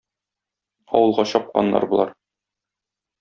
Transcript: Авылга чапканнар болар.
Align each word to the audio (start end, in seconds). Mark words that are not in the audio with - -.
Авылга 0.99 1.25
чапканнар 1.33 1.87
болар. 1.91 2.15